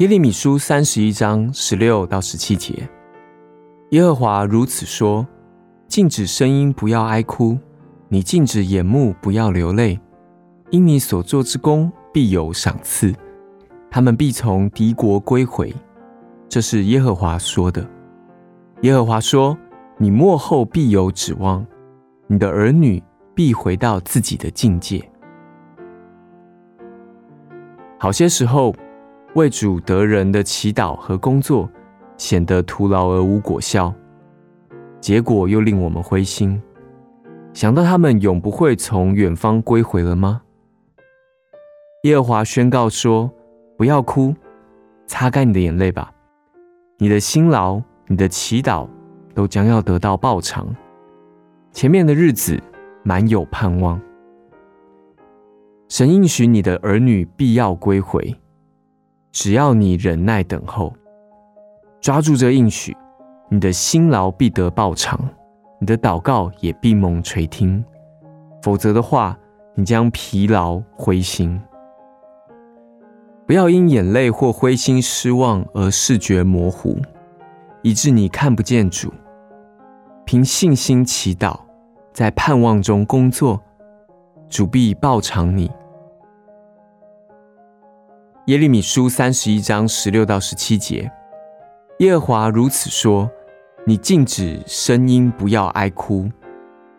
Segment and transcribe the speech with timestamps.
[0.00, 2.88] 耶利米书三十一章十六到十七节，
[3.90, 5.26] 耶和华如此说：
[5.88, 7.58] 禁止声音，不要哀哭；
[8.08, 10.00] 你禁止眼目，不要流泪，
[10.70, 13.14] 因你所做之功必有赏赐，
[13.90, 15.70] 他们必从敌国归回。
[16.48, 17.86] 这是耶和华说的。
[18.80, 19.54] 耶和华说：
[19.98, 21.62] 你末后必有指望，
[22.26, 23.02] 你的儿女
[23.34, 25.06] 必回到自己的境界。
[27.98, 28.74] 好些时候。
[29.34, 31.70] 为主得人的祈祷和工作
[32.16, 33.94] 显得徒劳而无果效，
[35.00, 36.60] 结果又令我们灰心。
[37.52, 40.42] 想到他们永不会从远方归回了吗？
[42.02, 43.30] 耶和华宣告说
[43.78, 44.34] ：“不要哭，
[45.06, 46.12] 擦干你的眼泪吧。
[46.98, 48.88] 你的辛劳、你的祈祷
[49.34, 50.74] 都将要得到报偿。
[51.72, 52.60] 前面的日子
[53.04, 54.00] 满有盼望，
[55.88, 58.34] 神应许你的儿女必要归回。”
[59.32, 60.92] 只要你忍耐等候，
[62.00, 62.96] 抓住这应许，
[63.48, 65.18] 你的辛劳必得报偿，
[65.78, 67.84] 你的祷告也必蒙垂听。
[68.62, 69.38] 否则的话，
[69.74, 71.60] 你将疲劳灰心。
[73.46, 76.98] 不要因眼泪或灰心失望而视觉模糊，
[77.82, 79.12] 以致你看不见主。
[80.24, 81.58] 凭信心祈祷，
[82.12, 83.60] 在盼望中工作，
[84.48, 85.70] 主必报偿你。
[88.50, 91.08] 耶利米书三十一章十六到十七节，
[92.00, 93.30] 耶和华如此说：
[93.86, 96.28] 你禁止声音，不要哀哭；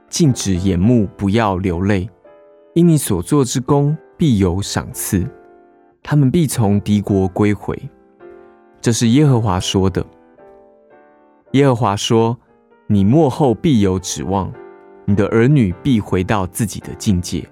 [0.07, 2.09] 禁止眼目，不要流泪。
[2.73, 5.29] 因你所做之功必有赏赐，
[6.01, 7.77] 他们必从敌国归回。
[8.79, 10.05] 这是耶和华说的。
[11.51, 12.39] 耶和华说：
[12.87, 14.49] 你末后必有指望，
[15.03, 17.45] 你的儿女必回到自己的境界。